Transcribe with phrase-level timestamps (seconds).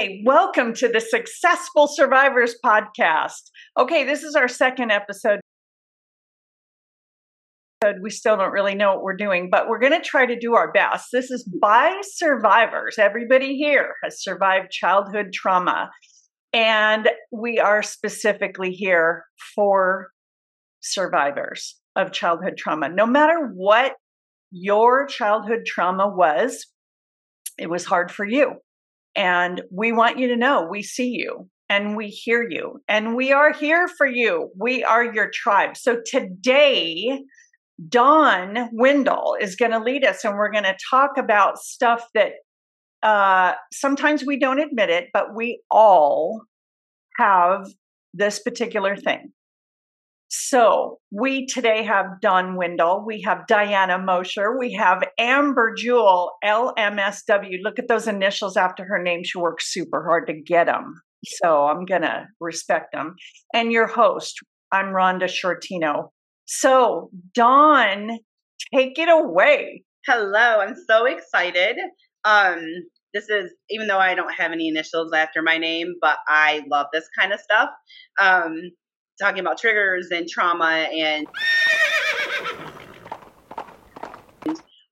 [0.00, 3.50] Okay, welcome to the Successful Survivors podcast.
[3.78, 5.40] Okay, this is our second episode.
[8.00, 10.54] We still don't really know what we're doing, but we're going to try to do
[10.54, 11.08] our best.
[11.12, 12.96] This is by survivors.
[12.98, 15.90] Everybody here has survived childhood trauma.
[16.54, 20.12] And we are specifically here for
[20.80, 22.88] survivors of childhood trauma.
[22.88, 23.96] No matter what
[24.50, 26.68] your childhood trauma was,
[27.58, 28.54] it was hard for you.
[29.16, 33.32] And we want you to know we see you and we hear you and we
[33.32, 34.50] are here for you.
[34.58, 35.76] We are your tribe.
[35.76, 37.22] So today,
[37.88, 42.32] Dawn Wendell is going to lead us and we're going to talk about stuff that
[43.02, 46.42] uh, sometimes we don't admit it, but we all
[47.18, 47.66] have
[48.12, 49.32] this particular thing.
[50.32, 57.56] So we today have Don Wendell, we have Diana Mosher, we have Amber Jewel, LMSW.
[57.64, 59.24] Look at those initials after her name.
[59.24, 60.94] She works super hard to get them.
[61.24, 63.16] So I'm going to respect them.
[63.52, 64.38] And your host,
[64.70, 66.10] I'm Rhonda Shortino.
[66.46, 68.18] So, Don,
[68.72, 69.82] take it away.
[70.06, 71.76] Hello, I'm so excited.
[72.24, 72.64] Um,
[73.12, 76.86] this is even though I don't have any initials after my name, but I love
[76.92, 77.70] this kind of stuff.
[78.20, 78.70] Um,
[79.20, 81.26] talking about triggers and trauma and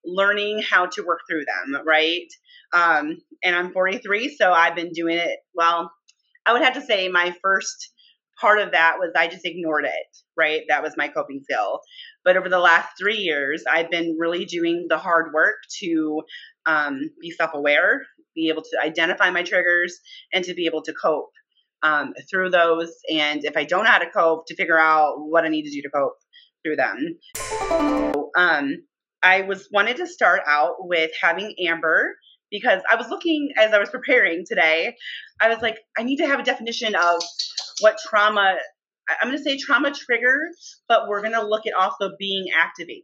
[0.05, 2.27] learning how to work through them, right?
[2.73, 5.39] Um, and I'm 43, so I've been doing it.
[5.55, 5.91] Well,
[6.47, 7.93] I would have to say my first
[8.41, 10.63] part of that was I just ignored it, right?
[10.69, 11.81] That was my coping skill.
[12.25, 16.23] But over the last three years, I've been really doing the hard work to
[16.67, 18.03] um, be self aware,
[18.35, 19.99] be able to identify my triggers,
[20.33, 21.31] and to be able to cope
[21.83, 22.93] um, through those.
[23.13, 25.71] And if I don't know how to cope, to figure out what I need to
[25.71, 26.17] do to cope
[26.65, 27.19] through them.
[27.37, 28.77] So, um,
[29.23, 32.15] I was wanted to start out with having Amber
[32.51, 34.95] because I was looking as I was preparing today.
[35.41, 37.23] I was like, I need to have a definition of
[37.81, 38.57] what trauma.
[39.21, 40.37] I'm going to say trauma trigger,
[40.89, 43.03] but we're going to look at also being activated.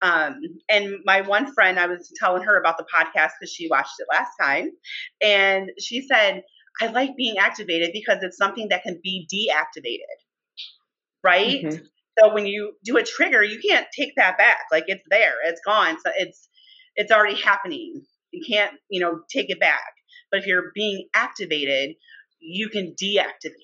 [0.00, 3.94] Um, and my one friend, I was telling her about the podcast because she watched
[3.98, 4.70] it last time,
[5.22, 6.42] and she said,
[6.80, 10.18] I like being activated because it's something that can be deactivated.
[11.22, 11.64] Right?
[11.64, 11.84] Mm-hmm.
[12.18, 14.64] So when you do a trigger, you can't take that back.
[14.70, 15.96] Like it's there, it's gone.
[16.04, 16.48] So it's
[16.94, 18.02] it's already happening.
[18.32, 19.94] You can't, you know, take it back.
[20.30, 21.96] But if you're being activated,
[22.38, 23.54] you can deactivate.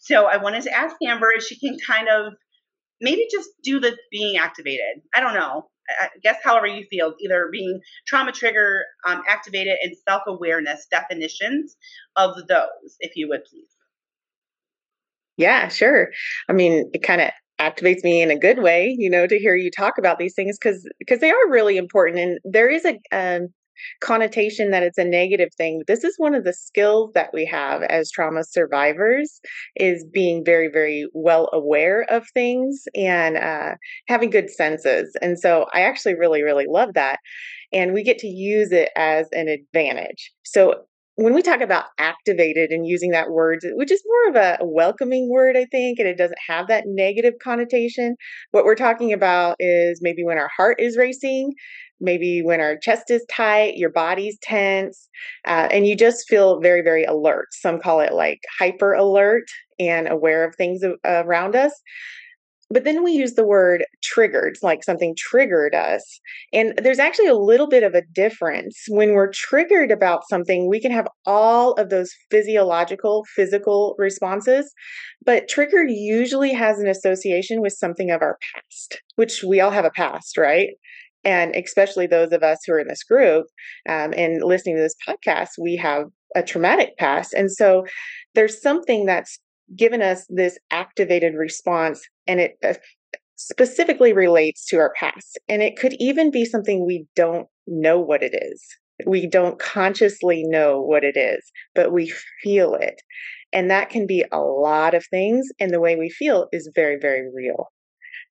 [0.00, 2.34] So I wanted to ask Amber if she can kind of
[3.00, 5.02] maybe just do the being activated.
[5.14, 5.68] I don't know.
[6.00, 11.76] I guess however you feel, either being trauma trigger um, activated and self awareness definitions
[12.16, 13.68] of those, if you would please.
[15.36, 16.10] Yeah, sure.
[16.48, 17.30] I mean, it kind of
[17.60, 20.58] activates me in a good way, you know, to hear you talk about these things
[20.58, 23.48] because because they are really important, and there is a um,
[24.00, 25.82] connotation that it's a negative thing.
[25.86, 29.40] This is one of the skills that we have as trauma survivors
[29.76, 33.74] is being very, very well aware of things and uh,
[34.08, 35.16] having good senses.
[35.20, 37.18] And so I actually really, really love that.
[37.72, 40.32] And we get to use it as an advantage.
[40.44, 44.58] So when we talk about activated and using that word, which is more of a
[44.62, 48.16] welcoming word, I think, and it doesn't have that negative connotation,
[48.50, 51.52] what we're talking about is maybe when our heart is racing,
[52.00, 55.08] maybe when our chest is tight, your body's tense,
[55.46, 57.48] uh, and you just feel very, very alert.
[57.52, 59.44] Some call it like hyper alert
[59.78, 61.72] and aware of things around us.
[62.68, 66.02] But then we use the word triggered, like something triggered us.
[66.52, 68.76] And there's actually a little bit of a difference.
[68.88, 74.72] When we're triggered about something, we can have all of those physiological, physical responses.
[75.24, 79.84] But triggered usually has an association with something of our past, which we all have
[79.84, 80.70] a past, right?
[81.26, 83.46] And especially those of us who are in this group
[83.88, 87.34] um, and listening to this podcast we have a traumatic past.
[87.34, 87.84] And so
[88.34, 89.38] there's something that's
[89.74, 92.74] given us this activated response and it uh,
[93.36, 95.38] specifically relates to our past.
[95.48, 98.62] And it could even be something we don't know what it is.
[99.06, 102.12] We don't consciously know what it is but we
[102.42, 103.02] feel it.
[103.52, 106.98] And that can be a lot of things and the way we feel is very
[107.00, 107.68] very real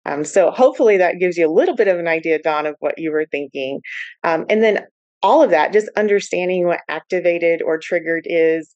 [0.05, 2.97] um, so hopefully that gives you a little bit of an idea, Dawn, of what
[2.97, 3.81] you were thinking.
[4.23, 4.85] Um, and then
[5.23, 8.75] all of that, just understanding what activated or triggered is.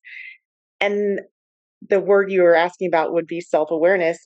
[0.82, 1.22] And
[1.88, 4.26] the word you were asking about would be self awareness.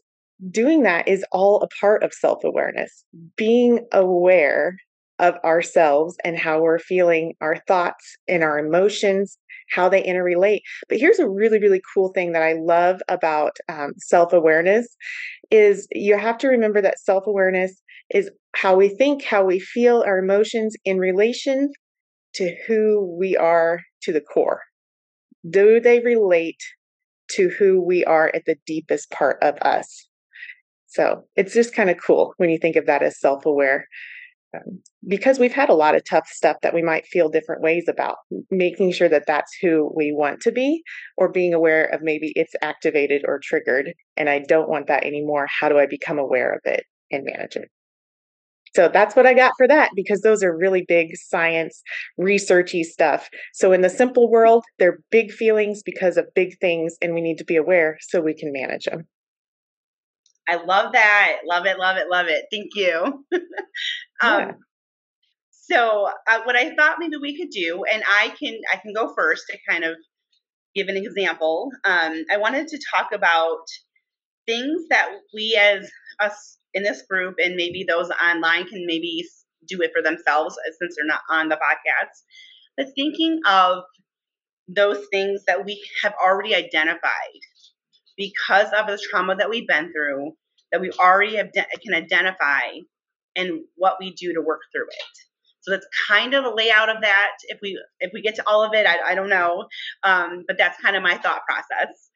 [0.50, 3.04] Doing that is all a part of self awareness,
[3.36, 4.78] being aware
[5.24, 9.38] of ourselves and how we're feeling, our thoughts and our emotions,
[9.70, 10.60] how they interrelate.
[10.90, 14.88] But here's a really, really cool thing that I love about um, self awareness
[15.50, 17.81] is you have to remember that self awareness
[18.14, 21.69] is how we think, how we feel, our emotions in relation
[22.36, 24.62] to who we are to the core.
[25.50, 26.62] do they relate
[27.30, 30.08] to who we are at the deepest part of us?
[30.88, 33.88] So it's just kind of cool when you think of that as self aware.
[34.56, 37.86] Um, because we've had a lot of tough stuff that we might feel different ways
[37.88, 38.18] about,
[38.52, 40.84] making sure that that's who we want to be,
[41.18, 45.48] or being aware of maybe it's activated or triggered, and I don't want that anymore.
[45.48, 47.70] How do I become aware of it and manage it?
[48.76, 51.84] So that's what I got for that because those are really big science,
[52.20, 53.30] researchy stuff.
[53.54, 57.38] So in the simple world, they're big feelings because of big things, and we need
[57.38, 59.08] to be aware so we can manage them.
[60.48, 61.38] I love that.
[61.46, 62.46] Love it, love it, love it.
[62.52, 63.26] Thank you.
[64.21, 64.57] um.
[65.51, 69.13] So uh, what I thought maybe we could do, and I can I can go
[69.15, 69.95] first to kind of
[70.75, 71.71] give an example.
[71.86, 73.65] Um, I wanted to talk about
[74.45, 75.89] things that we as
[76.19, 79.25] us in this group and maybe those online can maybe
[79.68, 82.24] do it for themselves uh, since they're not on the podcast.
[82.77, 83.83] But thinking of
[84.68, 87.42] those things that we have already identified
[88.18, 90.33] because of the trauma that we've been through,
[90.71, 92.62] that we already have de- can identify
[93.35, 95.18] and what we do to work through it.
[95.62, 97.31] So that's kind of a layout of that.
[97.47, 99.65] If we if we get to all of it, I, I don't know,
[100.03, 102.09] um, but that's kind of my thought process.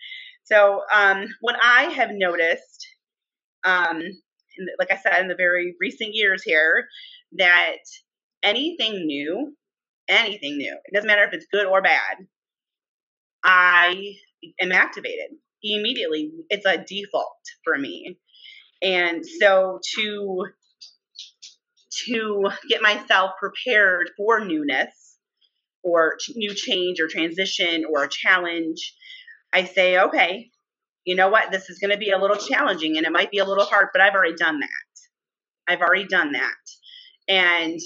[0.43, 2.87] So um, what I have noticed,
[3.63, 6.87] um, the, like I said, in the very recent years here,
[7.37, 7.77] that
[8.43, 9.55] anything new,
[10.09, 12.17] anything new, it doesn't matter if it's good or bad,
[13.43, 14.15] I
[14.59, 16.31] am activated immediately.
[16.49, 18.17] It's a default for me.
[18.81, 20.47] And so to
[22.07, 25.17] to get myself prepared for newness
[25.83, 28.93] or new change or transition or a challenge,
[29.53, 30.49] I say, okay,
[31.05, 31.51] you know what?
[31.51, 33.87] This is going to be a little challenging and it might be a little hard,
[33.93, 34.69] but I've already done that.
[35.67, 36.55] I've already done that.
[37.27, 37.79] And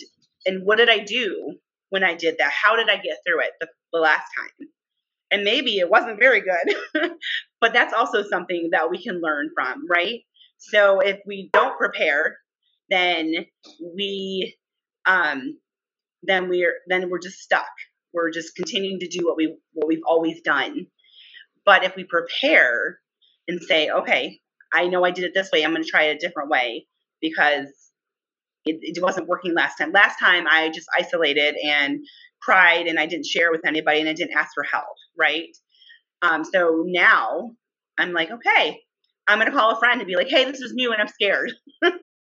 [0.45, 1.55] and what did I do
[1.89, 2.51] when I did that?
[2.51, 4.67] How did I get through it the, the last time?
[5.29, 7.11] And maybe it wasn't very good,
[7.61, 10.21] but that's also something that we can learn from, right?
[10.57, 12.37] So if we don't prepare,
[12.91, 13.45] then
[13.95, 14.57] we
[15.05, 15.57] um
[16.23, 17.69] then we're then we're just stuck.
[18.13, 20.87] We're just continuing to do what we what we've always done.
[21.65, 22.99] But if we prepare
[23.47, 24.39] and say, okay,
[24.73, 26.87] I know I did it this way, I'm going to try it a different way
[27.21, 27.67] because
[28.65, 29.91] it, it wasn't working last time.
[29.91, 31.99] Last time I just isolated and
[32.41, 35.55] cried and I didn't share with anybody and I didn't ask for help, right?
[36.21, 37.51] Um, so now
[37.97, 38.81] I'm like, okay,
[39.27, 41.07] I'm going to call a friend and be like, hey, this is new and I'm
[41.07, 41.51] scared.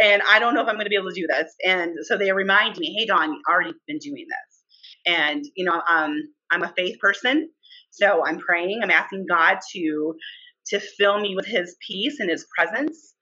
[0.00, 1.52] and I don't know if I'm going to be able to do this.
[1.66, 5.14] And so they remind me, hey, Dawn, you've already been doing this.
[5.14, 6.16] And, you know, um,
[6.50, 7.50] I'm a faith person.
[7.90, 10.14] So I'm praying, I'm asking God to
[10.68, 13.14] to fill me with his peace and his presence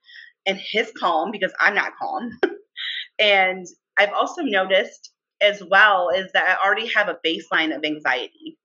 [0.45, 2.29] and his calm because I'm not calm.
[3.19, 3.65] and
[3.97, 5.11] I've also noticed
[5.41, 8.57] as well is that I already have a baseline of anxiety.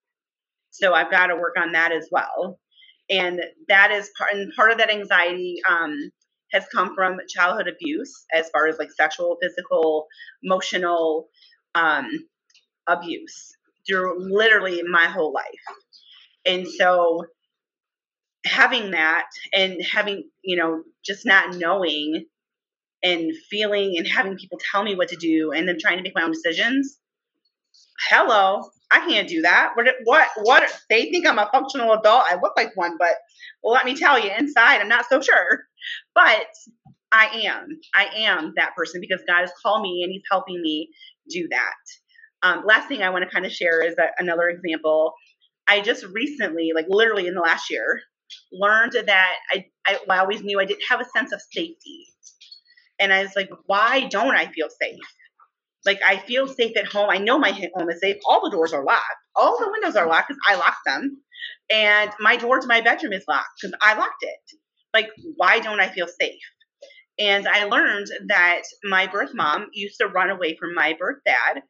[0.70, 2.58] So I've got to work on that as well.
[3.08, 6.10] And that is part and part of that anxiety um,
[6.52, 10.06] has come from childhood abuse as far as like sexual, physical,
[10.42, 11.28] emotional
[11.74, 12.08] um,
[12.86, 13.52] abuse
[13.86, 15.44] through literally my whole life.
[16.46, 17.24] And so
[18.46, 22.26] having that and having, you know, just not knowing
[23.02, 26.14] and feeling and having people tell me what to do and then trying to make
[26.14, 26.98] my own decisions.
[28.08, 29.72] Hello, I can't do that.
[29.74, 29.86] What?
[30.04, 30.28] What?
[30.42, 30.82] What?
[30.90, 32.24] They think I'm a functional adult.
[32.30, 33.14] I look like one, but
[33.62, 35.64] well, let me tell you, inside, I'm not so sure.
[36.14, 36.46] But
[37.12, 37.80] I am.
[37.94, 40.90] I am that person because God has called me and He's helping me
[41.30, 41.74] do that.
[42.42, 45.14] Um, last thing I want to kind of share is that another example.
[45.66, 48.00] I just recently, like literally in the last year,
[48.52, 52.06] learned that I, I, I always knew I didn't have a sense of safety.
[52.98, 55.00] And I was like, why don't I feel safe?
[55.86, 57.10] Like I feel safe at home.
[57.10, 58.16] I know my home is safe.
[58.28, 59.04] All the doors are locked.
[59.36, 61.22] All the windows are locked because I locked them.
[61.70, 64.58] And my door to my bedroom is locked because I locked it.
[64.94, 66.40] Like, why don't I feel safe?
[67.18, 71.62] And I learned that my birth mom used to run away from my birth dad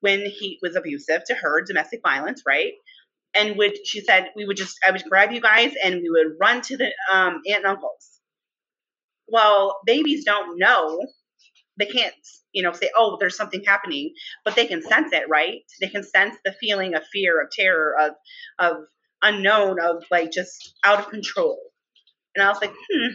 [0.00, 2.72] when he was abusive to her, domestic violence, right?
[3.34, 6.36] And would she said we would just I would grab you guys and we would
[6.40, 8.20] run to the um, aunt and uncles.
[9.28, 11.00] Well, babies don't know
[11.80, 12.14] they can't
[12.52, 14.12] you know say oh there's something happening
[14.44, 15.60] but they can sense it right?
[15.80, 18.12] They can sense the feeling of fear of terror of
[18.58, 18.76] of
[19.22, 21.58] unknown of like just out of control.
[22.34, 23.14] And i was like hmm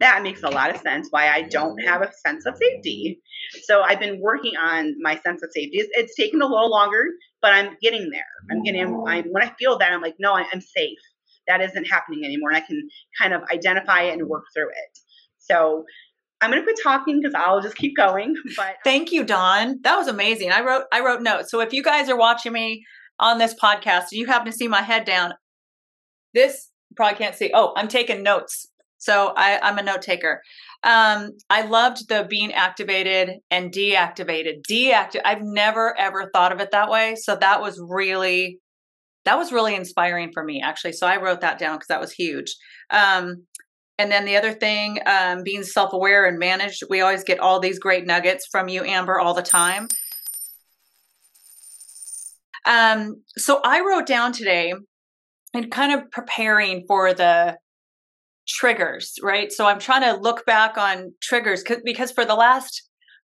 [0.00, 3.20] that makes a lot of sense why i don't have a sense of safety.
[3.62, 5.78] So i've been working on my sense of safety.
[5.78, 7.04] It's, it's taken a little longer
[7.42, 8.32] but i'm getting there.
[8.50, 10.98] I'm getting I'm, when i feel that i'm like no i'm safe.
[11.46, 12.88] That isn't happening anymore and i can
[13.20, 14.98] kind of identify it and work through it.
[15.38, 15.84] So
[16.44, 18.34] I'm going to quit talking because I'll just keep going.
[18.56, 19.80] But thank you, Don.
[19.82, 20.52] That was amazing.
[20.52, 21.50] I wrote I wrote notes.
[21.50, 22.84] So if you guys are watching me
[23.18, 25.32] on this podcast, you happen to see my head down.
[26.34, 27.50] This probably can't see.
[27.54, 28.66] Oh, I'm taking notes.
[28.98, 30.42] So I, I'm a note taker.
[30.82, 34.62] Um, I loved the being activated and deactivated.
[34.68, 35.22] Deactive.
[35.24, 37.14] I've never ever thought of it that way.
[37.16, 38.58] So that was really,
[39.24, 40.92] that was really inspiring for me actually.
[40.92, 42.54] So I wrote that down because that was huge.
[42.90, 43.46] Um,
[43.98, 46.82] and then the other thing, um, being self aware and managed.
[46.88, 49.88] We always get all these great nuggets from you, Amber, all the time.
[52.66, 54.72] Um, so I wrote down today
[55.52, 57.56] and kind of preparing for the
[58.48, 59.52] triggers, right?
[59.52, 62.82] So I'm trying to look back on triggers because for the last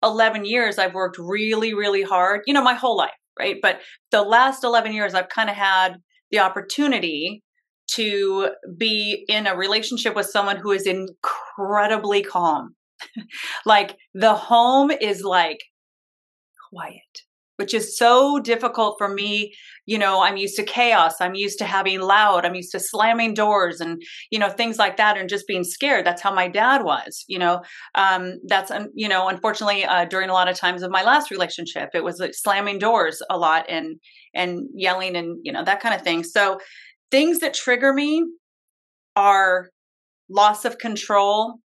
[0.04, 3.58] 11 years, I've worked really, really hard, you know, my whole life, right?
[3.62, 3.82] But
[4.12, 5.98] the last 11 years, I've kind of had
[6.32, 7.44] the opportunity
[7.88, 12.76] to be in a relationship with someone who is incredibly calm.
[13.66, 15.60] like the home is like
[16.72, 17.26] quiet
[17.58, 19.54] which is so difficult for me.
[19.88, 21.22] You know i'm used to chaos.
[21.22, 22.44] I'm used to having loud.
[22.44, 24.02] I'm used to slamming doors and
[24.32, 26.06] you know things like that and just being scared.
[26.06, 27.62] That's how my dad was you know?
[27.94, 31.90] Um, that's you know unfortunately uh, during a lot of times of my last relationship
[31.94, 34.00] it was like slamming doors a lot and
[34.34, 36.24] and yelling and you know that kind of thing.
[36.24, 36.60] So
[37.16, 38.26] things that trigger me
[39.16, 39.70] are
[40.30, 41.60] loss of control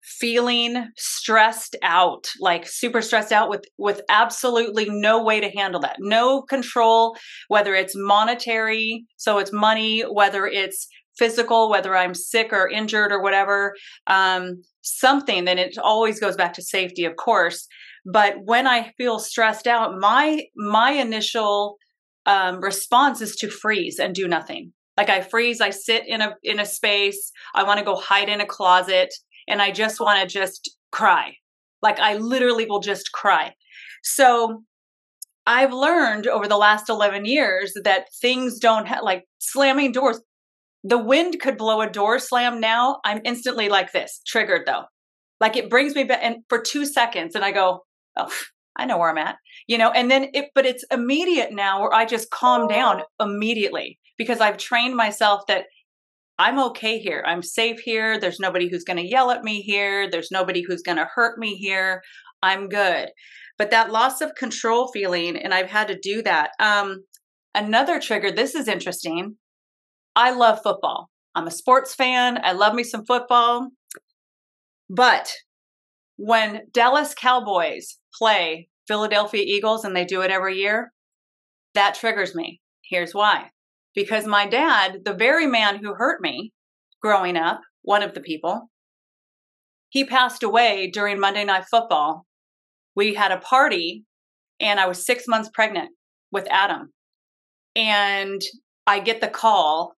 [0.00, 5.96] feeling stressed out like super stressed out with with absolutely no way to handle that.
[5.98, 7.16] No control
[7.48, 10.86] whether it's monetary so it's money whether it's
[11.18, 13.74] physical whether i'm sick or injured or whatever
[14.06, 17.66] um, something then it always goes back to safety of course.
[18.06, 21.76] But when i feel stressed out my my initial
[22.26, 26.34] um, response is to freeze and do nothing like i freeze i sit in a
[26.42, 29.12] in a space i want to go hide in a closet
[29.48, 31.36] and I just want to just cry.
[31.82, 33.54] Like I literally will just cry.
[34.02, 34.62] So
[35.46, 40.20] I've learned over the last 11 years that things don't have like slamming doors.
[40.82, 43.00] The wind could blow a door slam now.
[43.04, 44.84] I'm instantly like this, triggered though.
[45.40, 47.84] Like it brings me back and for two seconds and I go,
[48.16, 48.32] oh,
[48.76, 51.94] I know where I'm at, you know, and then it, but it's immediate now where
[51.94, 55.66] I just calm down immediately because I've trained myself that
[56.38, 57.22] I'm okay here.
[57.26, 58.18] I'm safe here.
[58.18, 60.10] There's nobody who's going to yell at me here.
[60.10, 62.02] There's nobody who's going to hurt me here.
[62.42, 63.10] I'm good.
[63.56, 66.50] But that loss of control feeling, and I've had to do that.
[66.58, 67.04] Um,
[67.54, 69.36] another trigger, this is interesting.
[70.16, 71.10] I love football.
[71.36, 72.40] I'm a sports fan.
[72.42, 73.68] I love me some football.
[74.90, 75.32] But
[76.16, 80.92] when Dallas Cowboys play Philadelphia Eagles, and they do it every year,
[81.74, 82.60] that triggers me.
[82.82, 83.50] Here's why
[83.94, 86.52] because my dad, the very man who hurt me
[87.00, 88.70] growing up, one of the people,
[89.88, 92.26] he passed away during Monday Night Football.
[92.96, 94.04] We had a party
[94.60, 95.90] and I was six months pregnant
[96.32, 96.92] with Adam.
[97.76, 98.40] And
[98.86, 99.94] I get the call.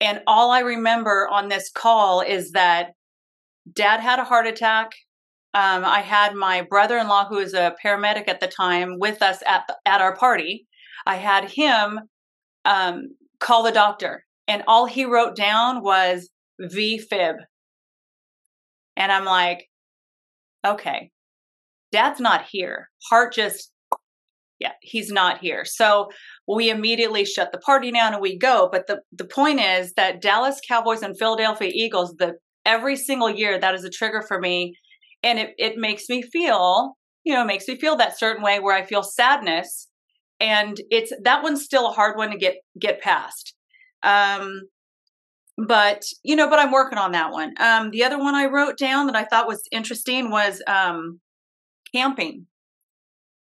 [0.00, 2.92] And all I remember on this call is that
[3.72, 4.92] dad had a heart attack.
[5.52, 9.20] Um, I had my brother in law, who was a paramedic at the time, with
[9.20, 10.66] us at, the, at our party.
[11.06, 12.00] I had him
[12.64, 13.08] um,
[13.40, 14.24] call the doctor.
[14.46, 16.30] And all he wrote down was
[16.60, 17.34] VFib.
[18.96, 19.66] And I'm like,
[20.66, 21.10] okay,
[21.90, 22.88] dad's not here.
[23.08, 23.72] Heart just,
[24.58, 25.64] yeah, he's not here.
[25.64, 26.10] So
[26.46, 28.68] we immediately shut the party down and we go.
[28.70, 32.34] But the, the point is that Dallas Cowboys and Philadelphia Eagles, the
[32.66, 34.74] every single year, that is a trigger for me.
[35.22, 38.74] And it, it makes me feel, you know, makes me feel that certain way where
[38.76, 39.88] I feel sadness
[40.40, 43.54] and it's that one's still a hard one to get get past.
[44.02, 44.62] Um
[45.58, 47.54] but you know but i'm working on that one.
[47.60, 51.20] Um the other one i wrote down that i thought was interesting was um
[51.94, 52.46] camping.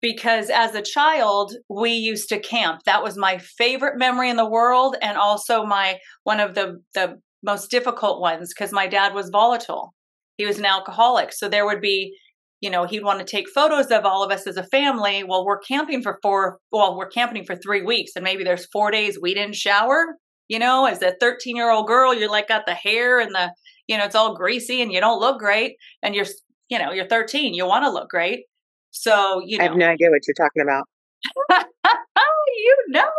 [0.01, 2.81] Because as a child we used to camp.
[2.85, 7.19] That was my favorite memory in the world and also my one of the the
[7.43, 9.93] most difficult ones because my dad was volatile
[10.37, 12.15] he was an alcoholic so there would be
[12.61, 15.23] you know, he'd want to take photos of all of us as a family.
[15.23, 18.89] Well, we're camping for four, well, we're camping for three weeks, and maybe there's four
[18.91, 20.15] days we didn't shower.
[20.47, 23.53] You know, as a 13 year old girl, you're like got the hair and the,
[23.87, 25.75] you know, it's all greasy and you don't look great.
[26.01, 26.25] And you're,
[26.69, 28.45] you know, you're 13, you want to look great.
[28.91, 29.65] So, you know.
[29.65, 30.85] I have no idea what you're talking about.
[32.57, 33.09] you know.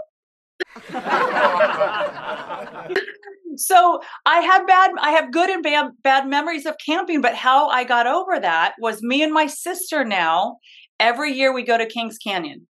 [3.58, 7.68] so I have bad, I have good and bad, bad memories of camping, but how
[7.68, 10.58] I got over that was me and my sister now,
[11.00, 12.66] every year we go to Kings Canyon.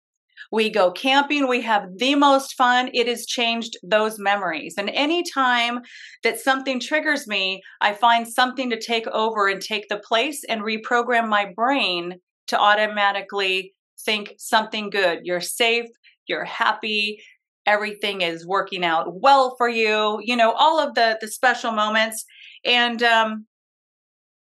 [0.50, 1.46] We go camping.
[1.46, 2.90] We have the most fun.
[2.94, 4.74] It has changed those memories.
[4.78, 5.80] And anytime
[6.24, 10.62] that something triggers me, I find something to take over and take the place and
[10.62, 12.14] reprogram my brain
[12.46, 15.20] to automatically think something good.
[15.24, 15.86] You're safe.
[16.28, 17.22] you're happy,
[17.68, 22.24] everything is working out well for you, you know, all of the the special moments.
[22.64, 23.46] And um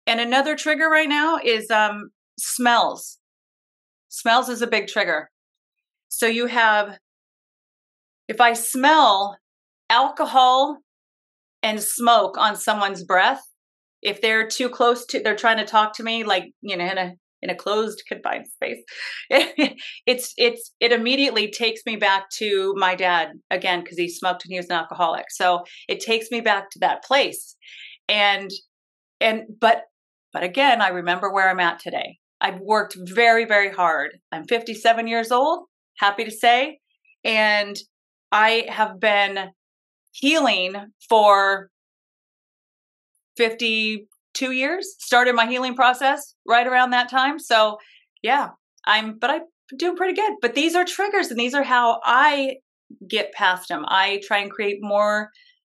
[0.08, 2.10] and another trigger right now is um
[2.40, 3.20] smells.
[4.10, 5.30] Smells is a big trigger.
[6.10, 6.98] So you have
[8.28, 9.38] if I smell
[9.90, 10.78] alcohol
[11.62, 13.42] and smoke on someone's breath,
[14.02, 16.98] if they're too close to they're trying to talk to me like, you know, in
[16.98, 18.84] a in a closed confined space.
[20.06, 24.52] It's it's it immediately takes me back to my dad again because he smoked and
[24.52, 25.26] he was an alcoholic.
[25.30, 27.56] So it takes me back to that place.
[28.10, 28.50] And
[29.20, 29.84] and but
[30.34, 32.18] but again i remember where i'm at today.
[32.40, 34.12] I've worked very very hard.
[34.32, 35.66] I'm 57 years old
[35.98, 36.80] happy to say
[37.24, 37.78] and
[38.32, 39.52] i have been
[40.12, 40.74] healing
[41.08, 41.70] for
[43.38, 47.40] 50 two years, started my healing process right around that time.
[47.40, 47.78] So
[48.22, 48.50] yeah,
[48.86, 49.42] I'm, but I'm
[49.78, 50.34] doing pretty good.
[50.42, 52.58] But these are triggers and these are how I
[53.08, 53.86] get past them.
[53.88, 55.30] I try and create more,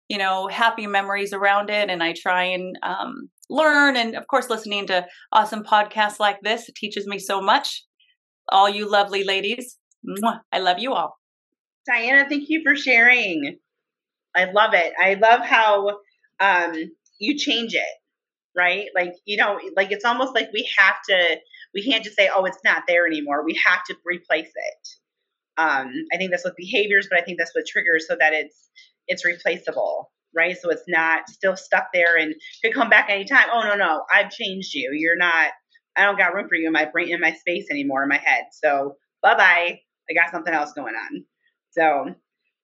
[0.10, 1.90] you know, happy memories around it.
[1.90, 3.96] And I try and um, learn.
[3.96, 7.84] And of course, listening to awesome podcasts like this, teaches me so much.
[8.50, 11.16] All you lovely ladies, mwah, I love you all.
[11.88, 13.58] Diana, thank you for sharing.
[14.36, 14.94] I love it.
[15.00, 16.00] I love how
[16.40, 16.74] um,
[17.20, 18.03] you change it
[18.56, 18.88] right?
[18.96, 21.38] Like, you know, like it's almost like we have to,
[21.74, 23.44] we can't just say, oh, it's not there anymore.
[23.46, 24.88] We have to replace it.
[25.58, 28.70] Um, I think that's with behaviors, but I think that's with triggers so that it's
[29.08, 30.58] it's replaceable, right?
[30.60, 32.34] So it's not still stuck there and
[32.64, 33.48] could come back anytime.
[33.54, 34.92] Oh no, no, I've changed you.
[34.94, 35.52] You're not.
[35.96, 38.18] I don't got room for you in my brain, in my space anymore, in my
[38.24, 38.46] head.
[38.52, 39.80] So bye bye.
[40.10, 41.26] I got something else going on.
[41.72, 42.16] So,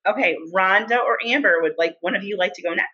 [0.08, 2.90] okay, Rhonda or Amber, would like one of you like to go next?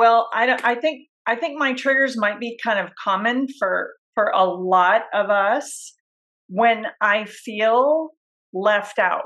[0.00, 0.64] Well, I don't.
[0.64, 5.02] I think I think my triggers might be kind of common for for a lot
[5.12, 5.94] of us
[6.48, 8.10] when I feel
[8.52, 9.24] left out.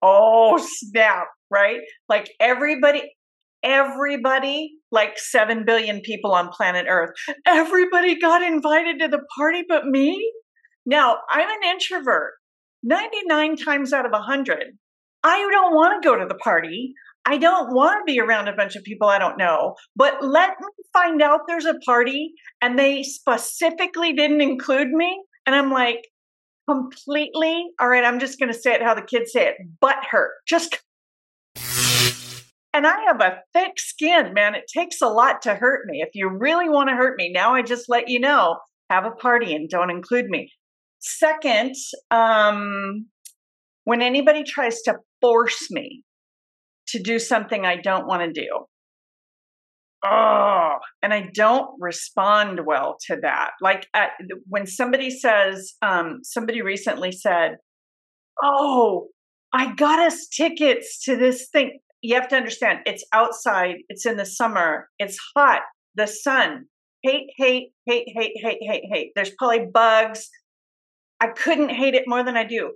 [0.00, 1.26] Oh snap!
[1.50, 1.80] Right?
[2.08, 3.02] Like everybody,
[3.64, 7.10] everybody, like seven billion people on planet Earth,
[7.44, 10.32] everybody got invited to the party, but me.
[10.86, 12.34] Now I'm an introvert.
[12.84, 14.78] 99 times out of 100,
[15.28, 16.94] I don't want to go to the party.
[17.26, 19.74] I don't want to be around a bunch of people I don't know.
[19.94, 25.22] But let me find out there's a party and they specifically didn't include me.
[25.44, 26.08] And I'm like,
[26.66, 29.98] completely, all right, I'm just going to say it how the kids say it, butt
[30.10, 30.32] hurt.
[30.46, 30.78] Just.
[32.72, 34.54] And I have a thick skin, man.
[34.54, 36.00] It takes a lot to hurt me.
[36.00, 38.56] If you really want to hurt me, now I just let you know
[38.88, 40.50] have a party and don't include me.
[41.00, 41.74] Second,
[42.10, 43.06] um,
[43.84, 46.02] when anybody tries to force me
[46.88, 48.48] to do something I don't want to do.
[50.04, 53.50] Oh, and I don't respond well to that.
[53.60, 54.10] Like at,
[54.48, 57.56] when somebody says, um, somebody recently said,
[58.40, 59.08] Oh,
[59.52, 61.80] I got us tickets to this thing.
[62.00, 65.62] You have to understand, it's outside, it's in the summer, it's hot,
[65.96, 66.66] the sun.
[67.02, 69.12] Hate, hate, hate, hate, hate, hate, hate.
[69.16, 70.28] There's probably bugs.
[71.20, 72.72] I couldn't hate it more than I do.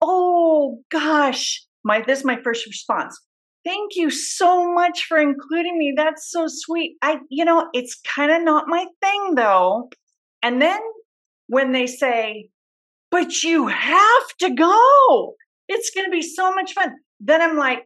[0.00, 3.18] Oh gosh, my this is my first response.
[3.64, 5.92] Thank you so much for including me.
[5.96, 6.96] That's so sweet.
[7.02, 9.90] I you know it's kind of not my thing though.
[10.42, 10.80] And then
[11.48, 12.48] when they say
[13.10, 15.34] but you have to go.
[15.68, 16.94] It's going to be so much fun.
[17.20, 17.84] Then i'm like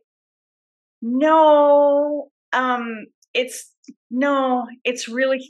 [1.03, 3.71] no um it's
[4.11, 5.41] no it's really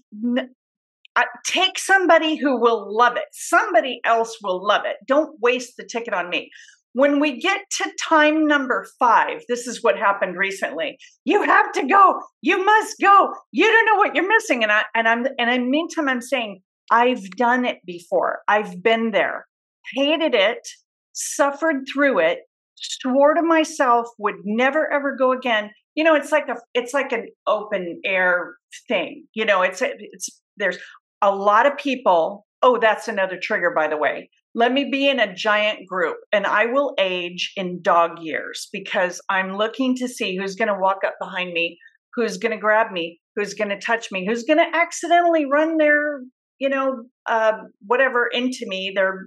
[1.46, 3.26] take somebody who will love it.
[3.30, 4.96] Somebody else will love it.
[5.06, 6.50] Don't waste the ticket on me
[6.94, 10.96] when we get to time number five, this is what happened recently.
[11.24, 12.20] You have to go.
[12.40, 13.34] You must go.
[13.50, 14.62] You don't know what you're missing.
[14.62, 18.40] And I and I'm and in the meantime, I'm saying, I've done it before.
[18.48, 19.46] I've been there,
[19.94, 20.66] hated it,
[21.12, 22.38] suffered through it,
[22.76, 25.70] swore to myself would never ever go again.
[25.96, 28.54] You know, it's like a it's like an open air
[28.86, 29.26] thing.
[29.34, 30.78] You know, it's it's there's
[31.20, 32.46] a lot of people.
[32.62, 36.46] Oh, that's another trigger, by the way let me be in a giant group and
[36.46, 40.98] I will age in dog years because I'm looking to see who's going to walk
[41.04, 41.78] up behind me,
[42.14, 45.78] who's going to grab me, who's going to touch me, who's going to accidentally run
[45.78, 46.20] their,
[46.58, 47.52] you know, uh,
[47.84, 49.26] whatever into me, their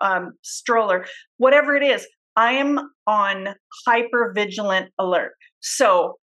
[0.00, 1.06] um, stroller,
[1.38, 2.06] whatever it is.
[2.36, 3.48] I am on
[3.86, 5.32] hyper vigilant alert.
[5.58, 6.19] So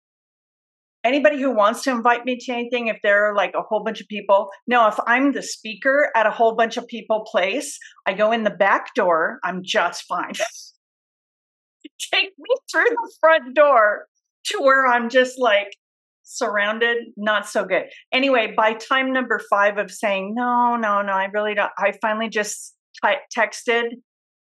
[1.06, 4.00] anybody who wants to invite me to anything, if there are like a whole bunch
[4.00, 8.12] of people, no, if I'm the speaker at a whole bunch of people place, I
[8.12, 10.32] go in the back door, I'm just fine.
[12.12, 14.06] Take me through the front door
[14.46, 15.76] to where I'm just like
[16.24, 17.84] surrounded, not so good.
[18.12, 22.28] Anyway, by time number five of saying, no, no, no, I really don't, I finally
[22.28, 23.90] just t- texted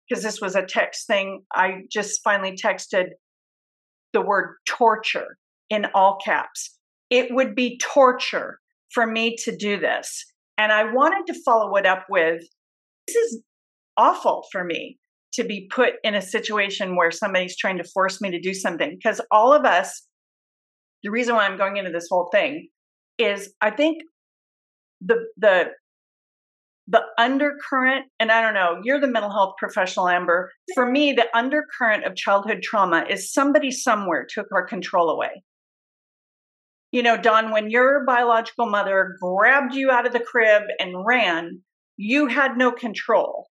[0.07, 1.43] because this was a text thing.
[1.53, 3.09] I just finally texted
[4.11, 5.37] the word torture
[5.69, 6.77] in all caps.
[7.09, 8.59] It would be torture
[8.91, 10.25] for me to do this.
[10.57, 12.41] And I wanted to follow it up with
[13.07, 13.41] this is
[13.97, 14.97] awful for me
[15.33, 18.97] to be put in a situation where somebody's trying to force me to do something.
[18.97, 20.05] Because all of us,
[21.03, 22.67] the reason why I'm going into this whole thing
[23.17, 24.01] is I think
[25.01, 25.69] the the
[26.87, 30.51] the undercurrent, and I don't know, you're the mental health professional, Amber.
[30.73, 35.43] For me, the undercurrent of childhood trauma is somebody somewhere took our control away.
[36.91, 41.61] You know, Don, when your biological mother grabbed you out of the crib and ran,
[41.97, 43.47] you had no control.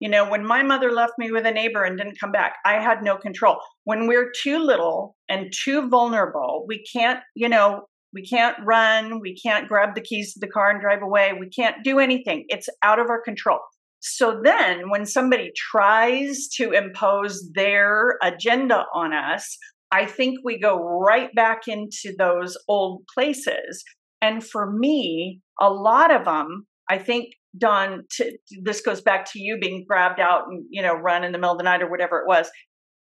[0.00, 2.74] You know, when my mother left me with a neighbor and didn't come back, I
[2.74, 3.56] had no control.
[3.84, 9.34] When we're too little and too vulnerable, we can't, you know, we can't run, we
[9.34, 12.44] can't grab the keys to the car and drive away, we can't do anything.
[12.48, 13.60] It's out of our control.
[14.00, 19.56] So then, when somebody tries to impose their agenda on us,
[19.90, 23.84] I think we go right back into those old places.
[24.20, 29.40] And for me, a lot of them, I think, Don, to, this goes back to
[29.40, 31.90] you being grabbed out and, you know, run in the middle of the night or
[31.90, 32.50] whatever it was.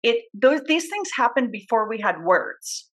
[0.03, 2.89] It, those, these things happened before we had words.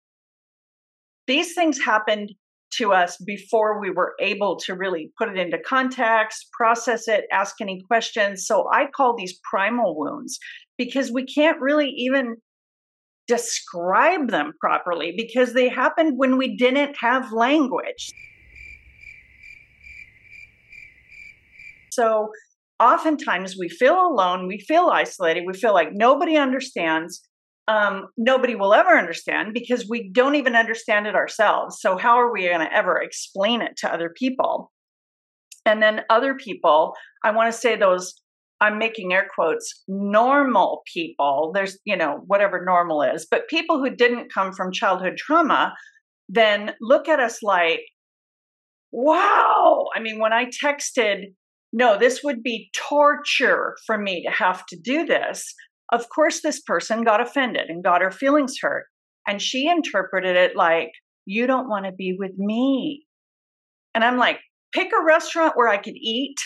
[1.26, 2.30] These things happened
[2.74, 7.60] to us before we were able to really put it into context, process it, ask
[7.60, 8.46] any questions.
[8.46, 10.38] So I call these primal wounds
[10.78, 12.36] because we can't really even
[13.28, 18.10] describe them properly because they happened when we didn't have language.
[21.92, 22.30] So
[22.80, 27.26] oftentimes we feel alone, we feel isolated, we feel like nobody understands.
[27.68, 31.80] Um, nobody will ever understand because we don't even understand it ourselves.
[31.80, 34.72] So, how are we going to ever explain it to other people?
[35.64, 38.21] And then, other people, I want to say those
[38.62, 43.90] I'm making air quotes, normal people, there's, you know, whatever normal is, but people who
[43.90, 45.74] didn't come from childhood trauma,
[46.28, 47.80] then look at us like,
[48.92, 49.86] wow.
[49.96, 51.34] I mean, when I texted,
[51.72, 55.52] no, this would be torture for me to have to do this.
[55.92, 58.86] Of course, this person got offended and got her feelings hurt.
[59.26, 60.90] And she interpreted it like,
[61.26, 63.06] you don't want to be with me.
[63.92, 64.38] And I'm like,
[64.72, 66.36] pick a restaurant where I could eat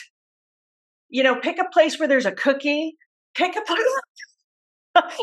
[1.08, 2.96] you know, pick a place where there's a cookie,
[3.34, 3.78] pick a place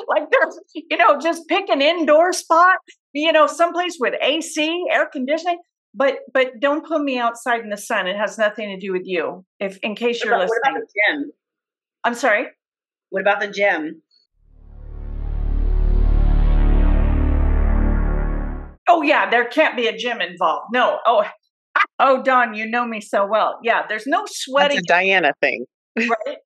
[0.07, 2.77] like there's, you know, just pick an indoor spot,
[3.13, 5.59] you know, someplace with AC, air conditioning.
[5.95, 8.07] But but don't put me outside in the sun.
[8.07, 9.45] It has nothing to do with you.
[9.59, 10.59] If in case what you're about, listening.
[10.61, 11.31] What about the gym?
[12.03, 12.47] I'm sorry.
[13.09, 14.01] What about the gym?
[18.89, 20.67] Oh yeah, there can't be a gym involved.
[20.73, 20.99] No.
[21.05, 21.25] Oh,
[21.99, 23.59] oh, Don, you know me so well.
[23.63, 24.77] Yeah, there's no sweating.
[24.77, 25.65] That's a Diana thing
[25.97, 26.37] right?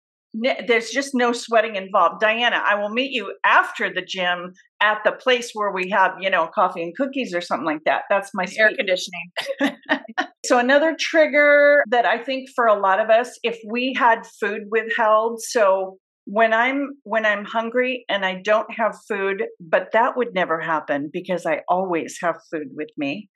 [0.68, 2.22] There's just no sweating involved.
[2.22, 6.30] Diana, I will meet you after the gym at the place where we have, you
[6.30, 8.04] know, coffee and cookies or something like that.
[8.10, 9.32] That's my air conditioning.
[10.46, 14.64] so another trigger that I think for a lot of us, if we had food
[14.70, 20.34] withheld, so when I'm when I'm hungry and I don't have food, but that would
[20.34, 23.30] never happen because I always have food with me.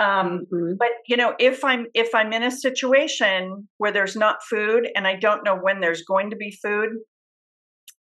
[0.00, 0.74] Um, mm-hmm.
[0.78, 5.06] But you know, if I'm if I'm in a situation where there's not food and
[5.06, 6.90] I don't know when there's going to be food,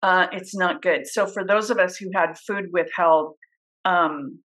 [0.02, 1.06] uh, it's not good.
[1.06, 3.34] So for those of us who had food withheld,
[3.84, 4.38] um,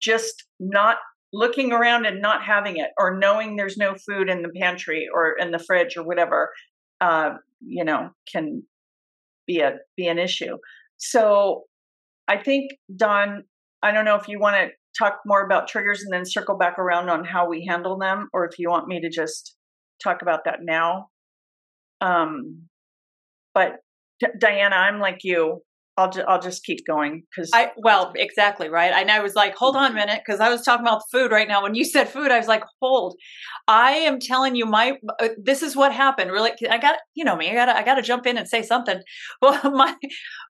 [0.00, 0.96] just not
[1.32, 5.36] looking around and not having it, or knowing there's no food in the pantry or
[5.38, 6.50] in the fridge or whatever,
[7.00, 8.64] uh, you know, can
[9.46, 10.56] be a be an issue.
[10.96, 11.64] So
[12.26, 13.44] I think Don,
[13.82, 14.68] I don't know if you want to
[15.00, 18.44] talk more about triggers and then circle back around on how we handle them, or
[18.44, 19.56] if you want me to just
[20.02, 21.08] talk about that now.
[22.00, 22.68] Um,
[23.54, 23.76] but
[24.20, 25.62] D- Diana, I'm like you.
[26.00, 28.92] I'll just I'll just keep going because I well exactly right.
[28.92, 31.46] And I was like, hold on a minute, because I was talking about food right
[31.46, 31.62] now.
[31.62, 33.16] When you said food, I was like, hold.
[33.68, 36.30] I am telling you, my uh, this is what happened.
[36.30, 37.50] Really, I got you know me.
[37.50, 39.00] I gotta I got to jump in and say something.
[39.42, 39.94] Well, my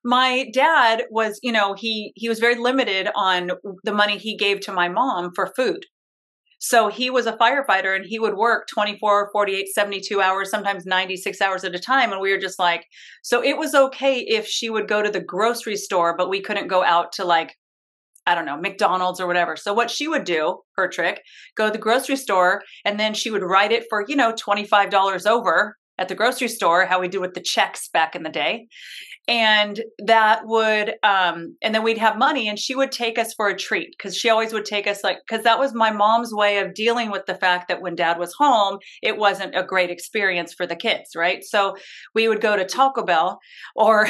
[0.05, 3.51] my dad was you know he he was very limited on
[3.85, 5.85] the money he gave to my mom for food.
[6.61, 11.41] So he was a firefighter and he would work 24, 48, 72 hours, sometimes 96
[11.41, 12.13] hours at a time.
[12.13, 12.87] And we were just like,
[13.23, 16.69] so it was okay if she would go to the grocery store, but we couldn't
[16.69, 17.57] go out to like,
[18.27, 19.57] I don't know, McDonald's or whatever.
[19.57, 21.23] So what she would do, her trick,
[21.57, 25.27] go to the grocery store and then she would write it for, you know, $25
[25.27, 28.67] over at the grocery store, how we do with the checks back in the day.
[29.29, 33.49] And that would, um, and then we'd have money, and she would take us for
[33.49, 36.59] a treat because she always would take us, like, because that was my mom's way
[36.59, 40.53] of dealing with the fact that when dad was home, it wasn't a great experience
[40.55, 41.45] for the kids, right?
[41.45, 41.77] So
[42.15, 43.39] we would go to Taco Bell
[43.77, 44.09] or,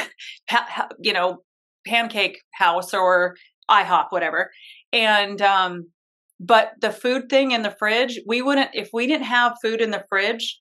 [0.99, 1.43] you know,
[1.85, 3.35] Pancake House or
[3.69, 4.49] IHOP, whatever.
[4.93, 5.87] And um,
[6.39, 9.91] but the food thing in the fridge, we wouldn't if we didn't have food in
[9.91, 10.59] the fridge.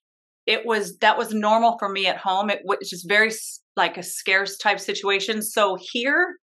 [0.50, 2.50] It was that was normal for me at home.
[2.50, 3.30] It was just very
[3.76, 5.42] like a scarce type situation.
[5.42, 6.38] So here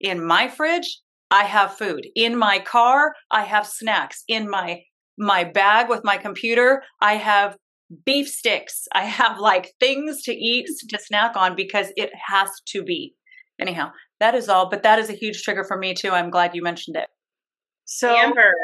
[0.00, 0.98] in my fridge,
[1.30, 2.06] I have food.
[2.14, 4.24] In my car, I have snacks.
[4.28, 4.80] In my
[5.18, 7.58] my bag with my computer, I have
[8.06, 8.88] beef sticks.
[8.94, 13.14] I have like things to eat to snack on because it has to be.
[13.60, 14.70] Anyhow, that is all.
[14.70, 16.12] But that is a huge trigger for me too.
[16.12, 17.08] I'm glad you mentioned it.
[17.84, 18.54] So Amber.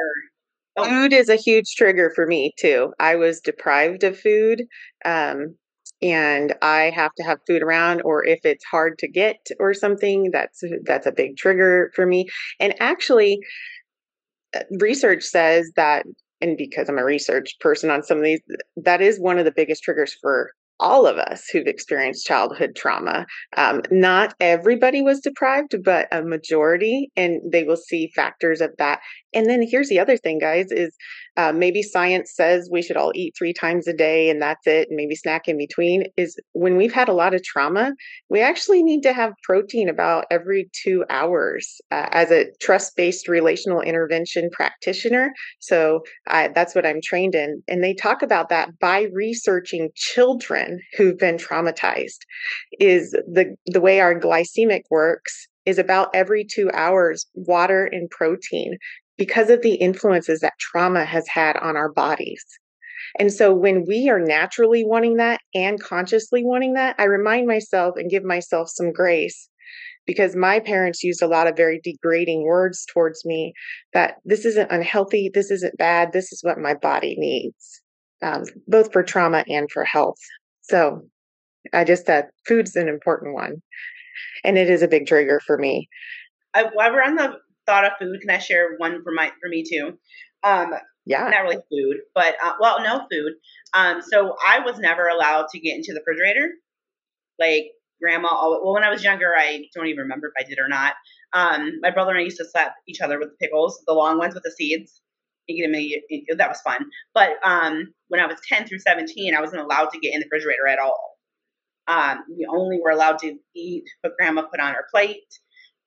[0.77, 0.85] Oh.
[0.85, 2.93] Food is a huge trigger for me too.
[2.99, 4.65] I was deprived of food.
[5.05, 5.57] Um,
[6.03, 10.31] and I have to have food around, or if it's hard to get or something,
[10.31, 12.27] that's that's a big trigger for me.
[12.61, 13.39] And actually,
[14.55, 16.05] uh, research says that,
[16.41, 18.41] and because I'm a research person on some of these,
[18.77, 23.27] that is one of the biggest triggers for all of us who've experienced childhood trauma.
[23.57, 29.01] Um, not everybody was deprived, but a majority, and they will see factors of that.
[29.33, 30.95] And then here's the other thing, guys, is
[31.37, 34.89] uh, maybe science says we should all eat three times a day and that's it,
[34.89, 36.05] and maybe snack in between.
[36.17, 37.93] Is when we've had a lot of trauma,
[38.31, 43.29] we actually need to have protein about every two hours uh, as a trust based
[43.29, 45.31] relational intervention practitioner.
[45.61, 47.63] So I, that's what I'm trained in.
[47.69, 50.66] And they talk about that by researching children
[50.97, 52.21] who've been traumatized,
[52.79, 58.79] is the, the way our glycemic works is about every two hours water and protein
[59.19, 62.45] because of the influences that trauma has had on our bodies.
[63.19, 67.95] And so when we are naturally wanting that and consciously wanting that, I remind myself
[67.97, 69.49] and give myself some grace
[70.07, 73.53] because my parents used a lot of very degrading words towards me
[73.93, 77.83] that this isn't unhealthy, this isn't bad, this is what my body needs,
[78.23, 80.21] um, both for trauma and for health.
[80.69, 81.03] So
[81.73, 83.63] I just thought food's an important one.
[84.45, 85.89] And it is a big trigger for me.
[86.55, 87.35] I, while we're on the
[87.67, 89.99] thought of food, can I share one for my for me too?
[90.43, 90.73] Um,
[91.05, 93.35] yeah, not really food, but uh, well, no food.
[93.75, 96.51] Um, so I was never allowed to get into the refrigerator.
[97.39, 97.67] Like
[98.01, 100.95] grandma, well, when I was younger, I don't even remember if I did or not.
[101.33, 104.19] Um, my brother and I used to slap each other with the pickles, the long
[104.19, 105.03] ones with the seeds.
[105.49, 106.87] That was fun.
[107.15, 110.27] But um, when I was 10 through 17, I wasn't allowed to get in the
[110.31, 111.17] refrigerator at all.
[111.89, 115.23] Um, we only were allowed to eat what grandma put on our plate,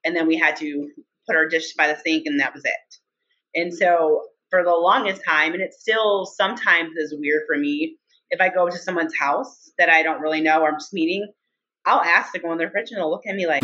[0.05, 0.89] and then we had to
[1.27, 3.59] put our dish by the sink, and that was it.
[3.59, 7.97] And so for the longest time, and it still sometimes is weird for me
[8.31, 11.27] if I go to someone's house that I don't really know or I'm just meeting,
[11.85, 13.61] I'll ask to go in their fridge and they'll look at me like,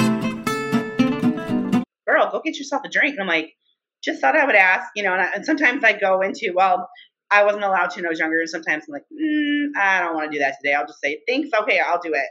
[2.08, 3.14] girl, go get yourself a drink.
[3.14, 3.54] And I'm like,
[4.06, 6.88] just thought I would ask, you know, and, I, and sometimes I go into, well,
[7.32, 8.38] I wasn't allowed to when I was younger.
[8.46, 10.76] Sometimes I'm like, mm, I don't want to do that today.
[10.76, 11.50] I'll just say, thanks.
[11.62, 12.30] Okay, I'll do it.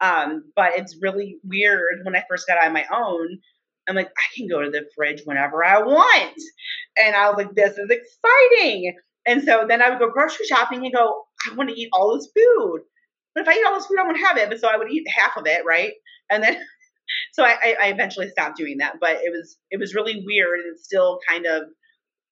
[0.00, 3.40] Um, but it's really weird when I first got on my own
[3.88, 6.40] I'm like, I can go to the fridge whenever I want.
[6.96, 8.96] And I was like, this is exciting.
[9.26, 12.14] And so then I would go grocery shopping and go, I want to eat all
[12.14, 12.80] this food.
[13.34, 14.48] But if I eat all this food, I won't have it.
[14.48, 15.92] But so I would eat half of it, right?
[16.30, 16.56] And then
[17.36, 18.94] so I, I eventually stopped doing that.
[18.98, 21.64] But it was it was really weird and it's still kind of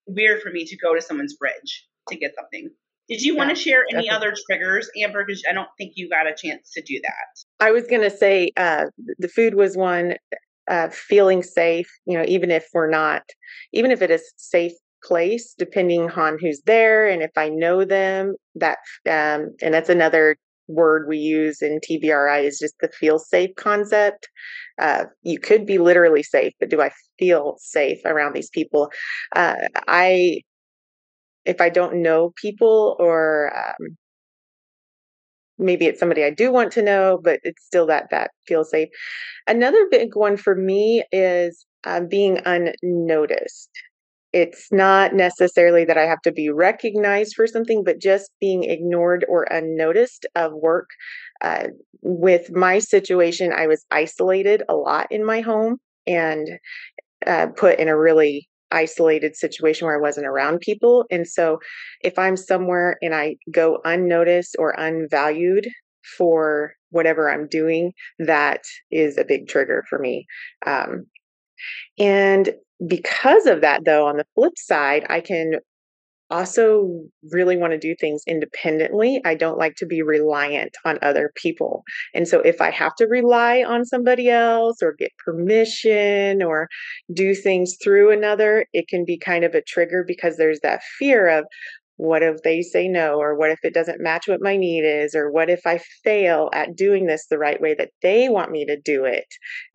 [0.07, 2.69] weird for me to go to someone's bridge to get something.
[3.07, 4.09] Did you yeah, want to share any definitely.
[4.09, 5.23] other triggers, Amber?
[5.23, 7.65] Because I don't think you got a chance to do that.
[7.65, 8.85] I was going to say uh,
[9.19, 10.15] the food was one
[10.67, 13.21] uh, feeling safe, you know, even if we're not,
[13.73, 18.35] even if it is safe place, depending on who's there and if I know them,
[18.55, 20.35] that, um, and that's another
[20.67, 24.27] word we use in TBRI is just the feel safe concept.
[24.79, 28.91] Uh, you could be literally safe, but do I feel safe around these people?
[29.35, 29.55] Uh,
[29.87, 30.41] I,
[31.45, 33.97] if I don't know people or um,
[35.57, 38.89] maybe it's somebody I do want to know, but it's still that that feels safe.
[39.47, 43.69] Another big one for me is uh, being unnoticed.
[44.35, 49.25] It's not necessarily that I have to be recognized for something, but just being ignored
[49.29, 50.89] or unnoticed of work.
[51.41, 51.67] Uh,
[52.01, 56.49] with my situation, I was isolated a lot in my home and
[57.25, 61.05] uh, put in a really isolated situation where I wasn't around people.
[61.09, 61.59] And so
[62.01, 65.65] if I'm somewhere and I go unnoticed or unvalued
[66.17, 70.25] for whatever I'm doing, that is a big trigger for me.
[70.65, 71.05] Um,
[71.97, 72.53] and
[72.85, 75.59] because of that, though, on the flip side, I can
[76.31, 79.21] also really want to do things independently.
[79.23, 81.83] I don't like to be reliant on other people.
[82.13, 86.67] And so if I have to rely on somebody else or get permission or
[87.13, 91.27] do things through another, it can be kind of a trigger because there's that fear
[91.27, 91.45] of,
[91.97, 95.15] what if they say no or what if it doesn't match what my need is
[95.15, 98.65] or what if i fail at doing this the right way that they want me
[98.65, 99.27] to do it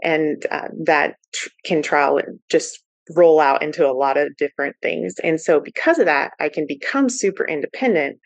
[0.03, 2.81] and uh, that tr- can trial just
[3.17, 5.15] roll out into a lot of different things.
[5.23, 8.19] And so because of that, I can become super independent,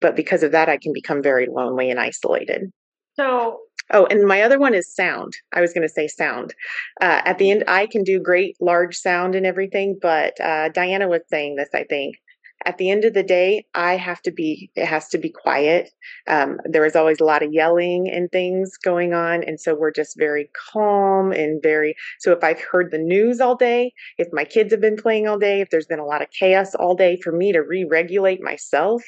[0.00, 2.70] but because of that, I can become very lonely and isolated.
[3.14, 3.58] So,
[3.92, 5.34] oh, and my other one is sound.
[5.52, 6.54] I was going to say sound.
[7.00, 11.08] Uh, at the end, I can do great large sound and everything, but uh, Diana
[11.08, 12.16] was saying this, I think
[12.64, 15.90] at the end of the day, I have to be, it has to be quiet.
[16.26, 19.42] Um, there is always a lot of yelling and things going on.
[19.42, 23.54] And so we're just very calm and very, so if I've heard the news all
[23.54, 26.28] day, if my kids have been playing all day, if there's been a lot of
[26.30, 29.02] chaos all day for me to re regulate myself,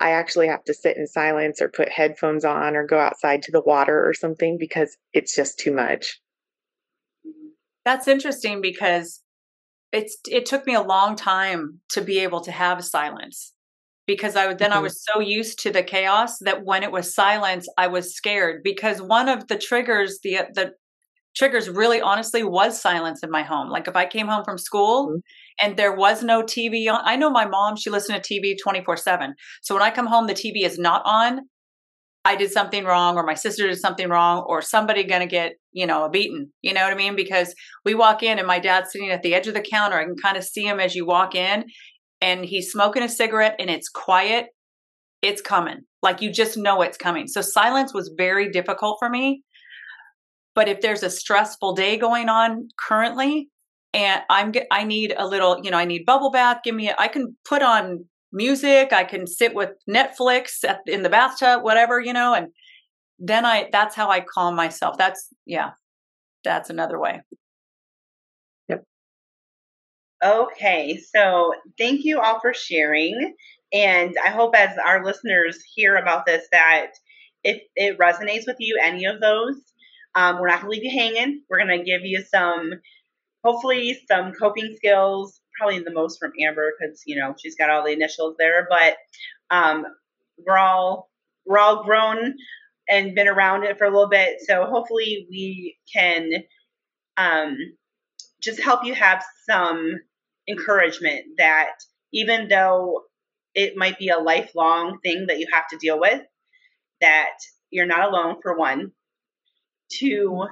[0.00, 3.52] I actually have to sit in silence or put headphones on or go outside to
[3.52, 6.20] the water or something because it's just too much.
[7.84, 9.20] That's interesting because
[9.92, 13.52] it's it took me a long time to be able to have silence
[14.06, 14.78] because I then mm-hmm.
[14.78, 18.62] I was so used to the chaos that when it was silence I was scared
[18.62, 20.72] because one of the triggers the the
[21.36, 25.08] triggers really honestly was silence in my home like if I came home from school
[25.08, 25.18] mm-hmm.
[25.66, 29.32] and there was no TV on I know my mom she listened to TV 24/7
[29.62, 31.40] so when I come home the TV is not on
[32.24, 35.54] I did something wrong or my sister did something wrong or somebody going to get,
[35.72, 36.50] you know, a beaten.
[36.62, 37.16] You know what I mean?
[37.16, 39.98] Because we walk in and my dad's sitting at the edge of the counter.
[39.98, 41.66] I can kind of see him as you walk in
[42.22, 44.46] and he's smoking a cigarette and it's quiet.
[45.20, 45.80] It's coming.
[46.02, 47.28] Like you just know it's coming.
[47.28, 49.42] So silence was very difficult for me.
[50.54, 53.50] But if there's a stressful day going on currently
[53.92, 56.94] and I'm I need a little, you know, I need bubble bath, give me a,
[56.98, 58.92] I can put on music.
[58.92, 62.48] I can sit with Netflix at, in the bathtub, whatever, you know, and
[63.18, 64.98] then I, that's how I calm myself.
[64.98, 65.70] That's, yeah,
[66.42, 67.22] that's another way.
[68.68, 68.84] Yep.
[70.22, 71.00] Okay.
[71.14, 73.34] So thank you all for sharing.
[73.72, 76.88] And I hope as our listeners hear about this, that
[77.42, 79.56] if it resonates with you, any of those,
[80.14, 81.42] um, we're not going to leave you hanging.
[81.48, 82.70] We're going to give you some,
[83.44, 87.84] hopefully, some coping skills, probably the most from Amber because you know she's got all
[87.84, 88.66] the initials there.
[88.68, 88.96] But
[89.50, 89.84] um,
[90.46, 91.10] we're all
[91.46, 92.34] we're all grown
[92.88, 96.30] and been around it for a little bit, so hopefully we can
[97.16, 97.56] um,
[98.42, 100.00] just help you have some
[100.48, 101.72] encouragement that
[102.12, 103.02] even though
[103.54, 106.20] it might be a lifelong thing that you have to deal with,
[107.00, 107.34] that
[107.70, 108.92] you're not alone for one.
[109.90, 110.46] Two,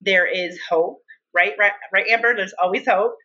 [0.00, 0.98] there is hope,
[1.34, 1.52] right?
[1.58, 2.34] Right, right, Amber.
[2.34, 3.16] There's always hope.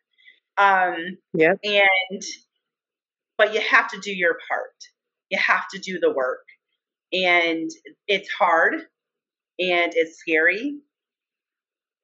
[0.58, 1.54] Um, yeah.
[1.62, 2.22] And,
[3.38, 4.74] but you have to do your part.
[5.30, 6.44] You have to do the work.
[7.12, 7.70] And
[8.08, 8.74] it's hard
[9.58, 10.78] and it's scary,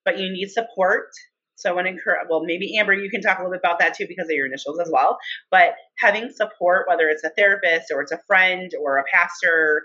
[0.05, 1.09] but you need support.
[1.57, 3.79] So I want to encourage, well, maybe Amber, you can talk a little bit about
[3.81, 5.19] that too because of your initials as well.
[5.51, 9.83] But having support, whether it's a therapist or it's a friend or a pastor,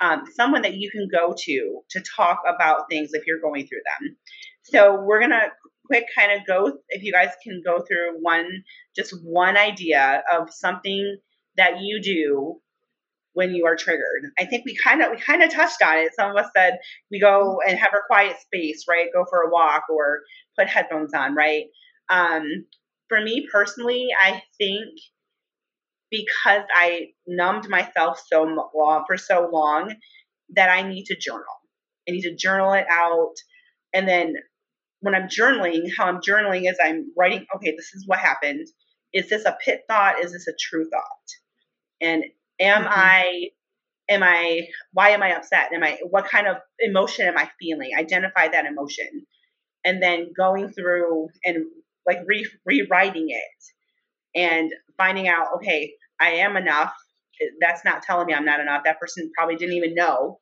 [0.00, 3.82] um, someone that you can go to to talk about things if you're going through
[4.00, 4.16] them.
[4.64, 5.48] So we're going to
[5.86, 8.64] quick kind of go if you guys can go through one
[8.96, 11.16] just one idea of something
[11.56, 12.60] that you do
[13.34, 14.30] when you are triggered.
[14.38, 16.12] I think we kind of we kind of touched on it.
[16.14, 16.78] Some of us said
[17.10, 19.08] we go and have a quiet space, right?
[19.12, 20.20] Go for a walk or
[20.58, 21.64] put headphones on, right?
[22.08, 22.66] Um,
[23.08, 24.88] for me personally, I think
[26.10, 28.42] because I numbed myself so
[28.74, 29.94] long for so long
[30.54, 31.44] that I need to journal.
[32.08, 33.34] I need to journal it out
[33.92, 34.34] and then
[35.04, 38.66] when I'm journaling, how I'm journaling is I'm writing, okay, this is what happened.
[39.12, 40.24] Is this a pit thought?
[40.24, 41.28] Is this a true thought?
[42.00, 42.24] And
[42.58, 42.90] am mm-hmm.
[42.90, 43.48] I
[44.08, 44.62] am I
[44.94, 45.74] why am I upset?
[45.74, 47.90] Am I what kind of emotion am I feeling?
[47.94, 49.26] Identify that emotion.
[49.84, 51.66] And then going through and
[52.06, 56.94] like re- rewriting it and finding out, okay, I am enough.
[57.60, 58.84] That's not telling me I'm not enough.
[58.86, 60.40] That person probably didn't even know.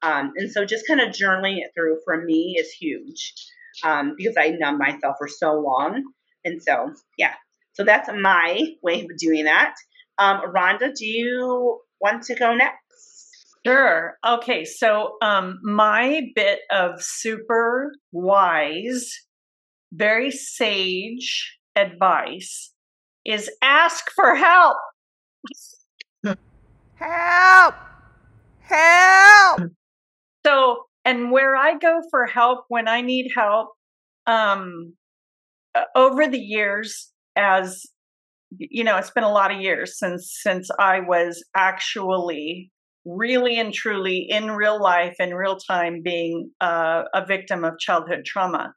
[0.00, 3.34] Um, and so just kind of journaling it through for me is huge
[3.84, 6.02] um, because I numb myself for so long.
[6.44, 7.34] And so, yeah,
[7.72, 9.74] so that's my way of doing that.
[10.18, 12.76] Um, Rhonda, do you want to go next?
[13.66, 14.14] Sure.
[14.26, 14.64] Okay.
[14.64, 19.12] So, um, my bit of super wise,
[19.92, 22.72] very sage advice
[23.24, 24.76] is ask for help.
[26.94, 27.74] Help!
[28.60, 29.60] Help!
[30.44, 33.68] So, and where I go for help when I need help,
[34.26, 34.94] um,
[35.94, 37.86] over the years, as
[38.58, 42.70] you know, it's been a lot of years since since I was actually
[43.04, 48.24] really and truly in real life in real time being uh, a victim of childhood
[48.24, 48.72] trauma.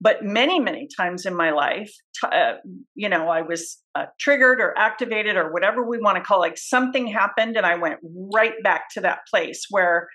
[0.00, 1.92] But many many times in my life
[2.24, 2.54] uh,
[2.94, 6.48] you know i was uh, triggered or activated or whatever we want to call it
[6.48, 7.98] like something happened and i went
[8.34, 10.08] right back to that place where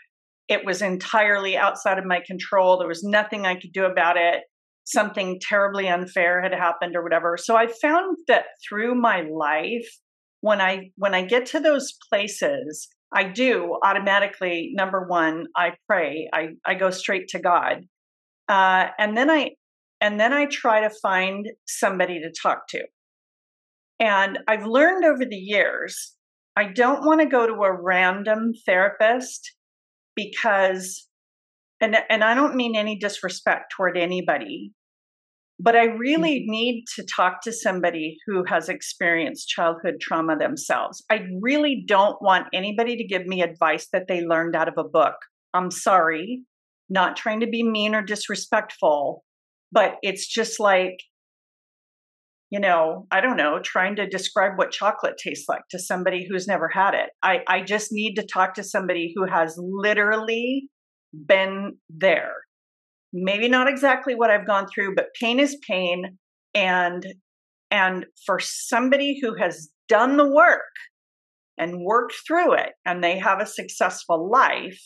[0.47, 2.77] it was entirely outside of my control.
[2.77, 4.41] There was nothing i could do about it.
[4.83, 7.37] Something terribly unfair had happened or whatever.
[7.37, 9.87] So i found that through my life
[10.41, 16.29] when i when i get to those places i do automatically number one i pray.
[16.33, 17.85] I i go straight to god.
[18.49, 19.51] Uh, and then i
[20.03, 22.83] and then I try to find somebody to talk to.
[24.01, 26.13] And I've learned over the years,
[26.57, 29.55] I don't want to go to a random therapist
[30.15, 31.07] because,
[31.81, 34.71] and, and I don't mean any disrespect toward anybody,
[35.59, 36.51] but I really mm-hmm.
[36.51, 41.03] need to talk to somebody who has experienced childhood trauma themselves.
[41.09, 44.83] I really don't want anybody to give me advice that they learned out of a
[44.83, 45.15] book.
[45.53, 46.41] I'm sorry,
[46.89, 49.23] not trying to be mean or disrespectful,
[49.71, 50.97] but it's just like
[52.53, 56.47] you know i don't know trying to describe what chocolate tastes like to somebody who's
[56.47, 57.09] never had it.
[57.23, 60.69] I i just need to talk to somebody who has literally
[61.27, 62.33] been there.
[63.11, 66.17] Maybe not exactly what i've gone through but pain is pain
[66.53, 67.03] and
[67.71, 70.75] and for somebody who has done the work
[71.57, 74.79] and worked through it and they have a successful life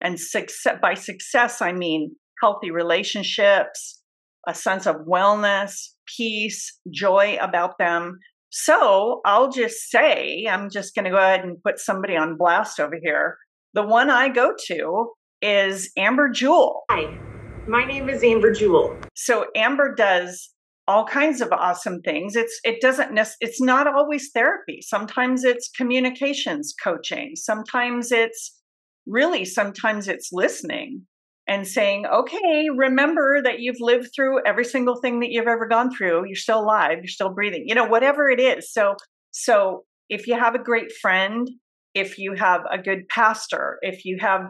[0.00, 4.02] and success by success i mean healthy relationships
[4.46, 8.18] a sense of wellness, peace, joy about them.
[8.50, 12.78] So I'll just say, I'm just going to go ahead and put somebody on blast
[12.78, 13.36] over here.
[13.72, 15.10] The one I go to
[15.42, 16.82] is Amber Jewel.
[16.90, 17.18] Hi,
[17.66, 18.96] my name is Amber Jewel.
[19.14, 20.50] So Amber does
[20.86, 22.36] all kinds of awesome things.
[22.36, 24.80] It's it doesn't it's not always therapy.
[24.82, 27.32] Sometimes it's communications coaching.
[27.36, 28.60] Sometimes it's
[29.06, 31.06] really sometimes it's listening
[31.46, 35.94] and saying, okay, remember that you've lived through every single thing that you've ever gone
[35.94, 36.24] through.
[36.26, 38.72] You're still alive, you're still breathing, you know, whatever it is.
[38.72, 38.96] So,
[39.30, 41.48] so if you have a great friend,
[41.94, 44.42] if you have a good pastor, if you have,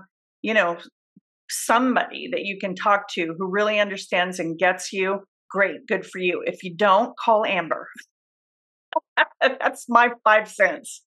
[0.42, 0.78] you know,
[1.50, 5.20] somebody that you can talk to who really understands and gets you,
[5.50, 6.42] great, good for you.
[6.46, 7.88] If you don't, call Amber.
[9.40, 11.02] That's my five cents.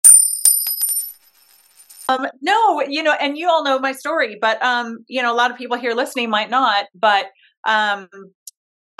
[2.10, 5.36] Um, no, you know, and you all know my story, but um, you know, a
[5.36, 7.28] lot of people here listening might not, but
[7.68, 8.08] um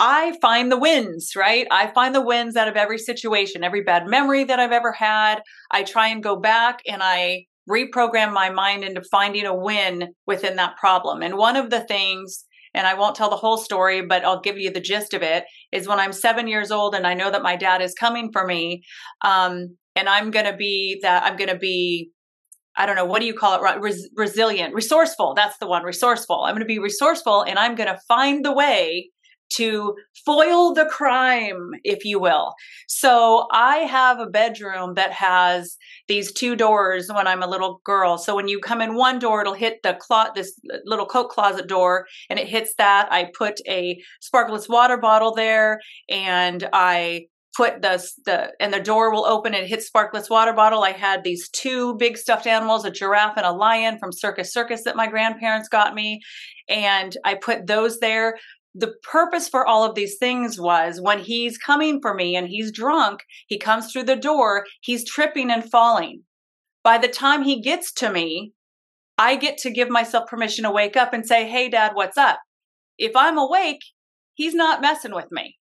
[0.00, 1.66] I find the wins, right?
[1.70, 5.40] I find the wins out of every situation, every bad memory that I've ever had.
[5.72, 10.56] I try and go back and I reprogram my mind into finding a win within
[10.56, 11.22] that problem.
[11.22, 12.44] And one of the things,
[12.74, 15.44] and I won't tell the whole story, but I'll give you the gist of it,
[15.72, 18.46] is when I'm seven years old and I know that my dad is coming for
[18.46, 18.84] me,
[19.22, 22.10] um, and I'm going to be that, I'm going to be
[22.78, 23.80] I don't know, what do you call it?
[23.80, 25.34] Res- resilient, resourceful.
[25.34, 26.44] That's the one, resourceful.
[26.44, 29.10] I'm going to be resourceful and I'm going to find the way
[29.50, 32.54] to foil the crime, if you will.
[32.86, 35.76] So I have a bedroom that has
[36.06, 38.18] these two doors when I'm a little girl.
[38.18, 41.66] So when you come in one door, it'll hit the closet, this little coat closet
[41.66, 43.08] door, and it hits that.
[43.10, 49.12] I put a Sparkletts water bottle there, and I put the the and the door
[49.12, 50.84] will open and hit Sparkletts water bottle.
[50.84, 54.84] I had these two big stuffed animals, a giraffe and a lion from Circus Circus
[54.84, 56.20] that my grandparents got me,
[56.68, 58.38] and I put those there.
[58.76, 62.70] The purpose for all of these things was when he's coming for me and he's
[62.70, 66.22] drunk, he comes through the door, he's tripping and falling.
[66.84, 68.52] By the time he gets to me,
[69.18, 72.38] I get to give myself permission to wake up and say, Hey, dad, what's up?
[72.98, 73.82] If I'm awake,
[74.34, 75.58] he's not messing with me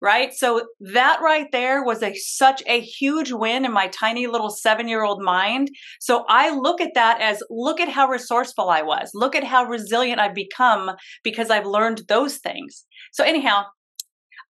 [0.00, 4.50] right so that right there was a such a huge win in my tiny little
[4.50, 5.70] 7-year-old mind
[6.00, 9.64] so i look at that as look at how resourceful i was look at how
[9.64, 10.90] resilient i've become
[11.22, 13.64] because i've learned those things so anyhow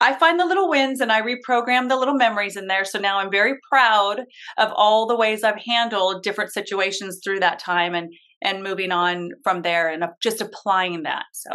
[0.01, 2.85] I find the little wins and I reprogram the little memories in there.
[2.85, 4.25] So now I'm very proud
[4.59, 9.31] of all the ways I've handled different situations through that time and and moving on
[9.43, 11.25] from there and just applying that.
[11.33, 11.51] So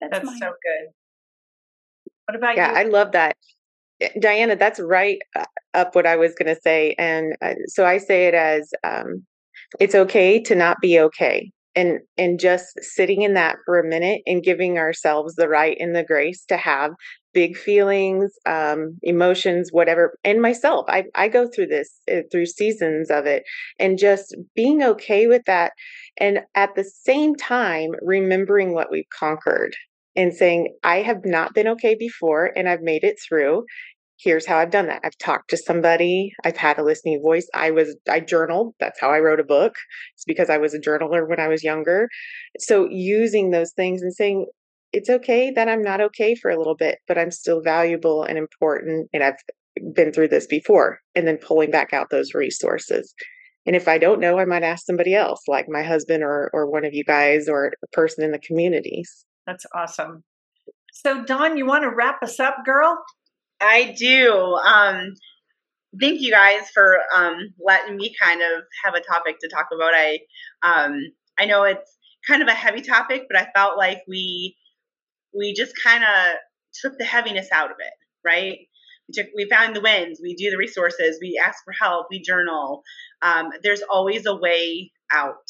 [0.00, 0.92] that's, that's so good.
[2.28, 2.76] What about yeah, you?
[2.76, 3.36] I love that.
[4.02, 6.94] Eh, Diana, that's right uh, up what I was going to say.
[6.98, 9.24] And uh, so I say it as um,
[9.80, 11.50] it's okay to not be okay.
[11.74, 15.96] And, and just sitting in that for a minute and giving ourselves the right and
[15.96, 16.90] the grace to have
[17.32, 20.18] big feelings, um, emotions, whatever.
[20.24, 23.44] And myself, I, I go through this uh, through seasons of it
[23.78, 25.72] and just being okay with that.
[26.18, 29.76] And at the same time, remembering what we've conquered
[30.16, 33.64] and saying, I have not been okay before and I've made it through.
[34.20, 35.00] here's how I've done that.
[35.04, 37.48] I've talked to somebody, I've had a listening voice.
[37.54, 38.74] I was, I journaled.
[38.80, 39.74] That's how I wrote a book.
[40.16, 42.08] It's because I was a journaler when I was younger.
[42.58, 44.46] So using those things and saying,
[44.92, 48.38] it's okay that I'm not okay for a little bit, but I'm still valuable and
[48.38, 49.08] important.
[49.12, 49.36] And I've
[49.94, 50.98] been through this before.
[51.14, 53.14] And then pulling back out those resources.
[53.66, 56.70] And if I don't know, I might ask somebody else, like my husband or, or
[56.70, 59.26] one of you guys or a person in the communities.
[59.48, 60.24] That's awesome.
[60.92, 62.98] So, Don, you want to wrap us up, girl?
[63.62, 64.32] I do.
[64.56, 65.14] Um,
[66.00, 69.94] thank you guys for um, letting me kind of have a topic to talk about.
[69.94, 70.20] I
[70.62, 71.00] um,
[71.38, 71.96] I know it's
[72.28, 74.56] kind of a heavy topic, but I felt like we
[75.34, 76.34] we just kind of
[76.82, 77.94] took the heaviness out of it,
[78.24, 78.58] right?
[79.08, 80.20] We took we found the wins.
[80.22, 81.18] We do the resources.
[81.22, 82.08] We ask for help.
[82.10, 82.82] We journal.
[83.22, 85.48] Um, there's always a way out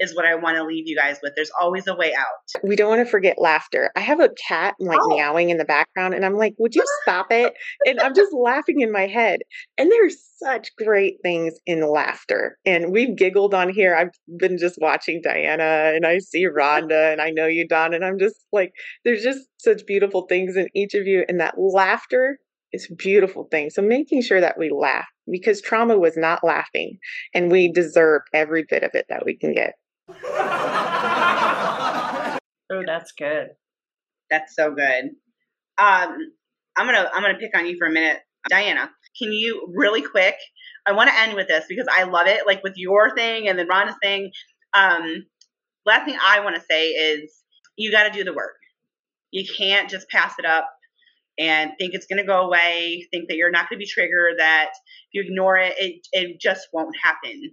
[0.00, 1.32] is what I want to leave you guys with.
[1.36, 2.62] There's always a way out.
[2.62, 3.90] We don't want to forget laughter.
[3.96, 5.08] I have a cat like oh.
[5.08, 7.54] meowing in the background, and I'm like, would you stop it?
[7.86, 9.40] and I'm just laughing in my head.
[9.78, 12.58] And there's such great things in laughter.
[12.64, 13.94] And we've giggled on here.
[13.94, 18.04] I've been just watching Diana, and I see Rhonda, and I know you, Don, and
[18.04, 18.72] I'm just like,
[19.04, 21.24] there's just such beautiful things in each of you.
[21.28, 22.38] And that laughter
[22.72, 23.70] is a beautiful thing.
[23.70, 26.98] So making sure that we laugh because trauma was not laughing,
[27.32, 29.74] and we deserve every bit of it that we can get
[30.08, 30.16] oh,
[32.86, 33.48] that's good.
[34.30, 35.04] That's so good.
[35.78, 36.18] Um,
[36.76, 38.90] I'm gonna I'm gonna pick on you for a minute, Diana.
[39.18, 40.36] Can you really quick?
[40.86, 42.46] I want to end with this because I love it.
[42.46, 44.30] Like with your thing and then Rhonda's thing.
[44.74, 45.24] Um,
[45.86, 47.32] last thing I want to say is
[47.76, 48.56] you got to do the work.
[49.30, 50.68] You can't just pass it up
[51.38, 53.06] and think it's going to go away.
[53.10, 54.34] Think that you're not going to be triggered.
[54.38, 57.52] That if you ignore it, it it just won't happen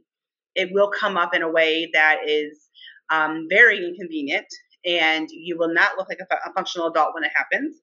[0.56, 2.68] it will come up in a way that is
[3.12, 4.46] um, very inconvenient
[4.86, 7.78] and you will not look like a, a, functional adult when it happens.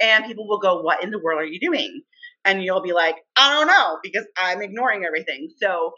[0.00, 2.02] And people will go, What in the world are you doing?
[2.44, 5.48] And you'll be like, I don't know, because I'm ignoring everything.
[5.56, 5.92] So,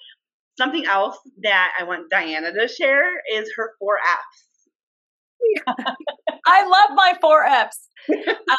[0.57, 5.67] something else that I want Diana to share is her four F's.
[6.47, 7.89] I love my four F's.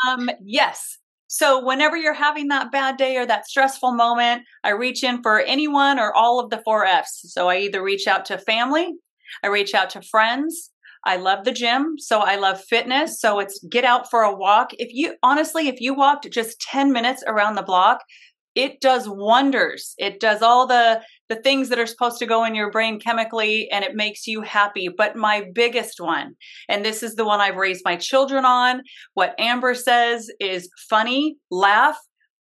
[0.07, 5.03] Um, yes, so, whenever you're having that bad day or that stressful moment, I reach
[5.03, 7.21] in for anyone or all of the four F's.
[7.33, 8.93] So, I either reach out to family,
[9.43, 10.71] I reach out to friends.
[11.03, 13.21] I love the gym, so I love fitness.
[13.21, 14.71] So it's get out for a walk.
[14.73, 18.01] If you honestly, if you walked just 10 minutes around the block,
[18.55, 19.93] it does wonders.
[19.97, 23.69] It does all the the things that are supposed to go in your brain chemically
[23.71, 24.89] and it makes you happy.
[24.95, 26.35] But my biggest one,
[26.69, 28.81] and this is the one I've raised my children on,
[29.13, 31.97] what Amber says is funny, laugh.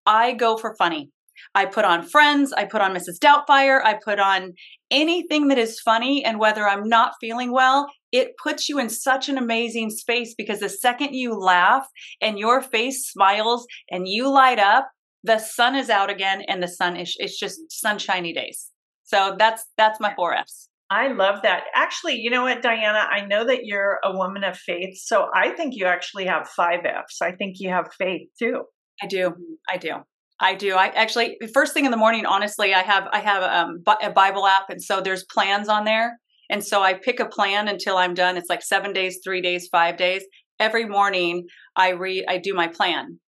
[0.07, 1.11] I go for funny.
[1.55, 3.19] I put on Friends, I put on Mrs.
[3.23, 4.55] Doubtfire, I put on
[4.91, 6.25] anything that is funny.
[6.25, 10.61] And whether I'm not feeling well, it puts you in such an amazing space because
[10.61, 11.87] the second you laugh
[12.21, 14.89] and your face smiles and you light up,
[15.25, 18.71] the sun is out again and the sun is it's just sunshiny days.
[19.05, 20.69] So that's that's my four F's.
[20.91, 21.65] I love that.
[21.75, 23.07] Actually, you know what, Diana?
[23.11, 26.81] I know that you're a woman of faith, so I think you actually have five
[26.85, 27.21] F's.
[27.21, 28.63] I think you have faith too.
[29.03, 29.35] I do.
[29.69, 29.97] I do.
[30.41, 30.75] I do.
[30.75, 32.25] I actually first thing in the morning.
[32.25, 36.19] Honestly, I have I have um, a Bible app, and so there's plans on there,
[36.49, 38.37] and so I pick a plan until I'm done.
[38.37, 40.25] It's like seven days, three days, five days.
[40.61, 41.47] Every morning,
[41.77, 42.25] I read.
[42.29, 43.19] I do my plan.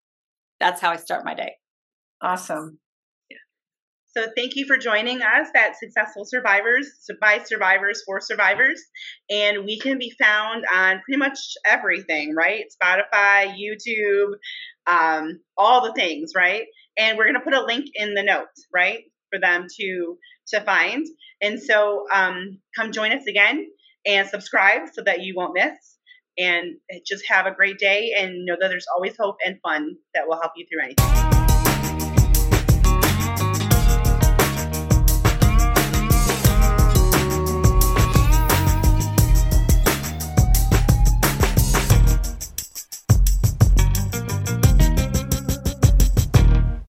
[0.60, 1.52] That's how I start my day.
[2.22, 2.78] Awesome.
[4.16, 6.88] So thank you for joining us at Successful Survivors
[7.20, 8.82] by Survivors for Survivors.
[9.30, 12.64] And we can be found on pretty much everything, right?
[12.82, 14.32] Spotify, YouTube,
[14.88, 16.64] um, all the things, right?
[16.98, 19.04] And we're gonna put a link in the notes, right?
[19.30, 20.18] For them to
[20.48, 21.06] to find.
[21.40, 23.64] And so um, come join us again
[24.04, 25.96] and subscribe so that you won't miss.
[26.36, 30.26] And just have a great day and know that there's always hope and fun that
[30.26, 31.39] will help you through anything.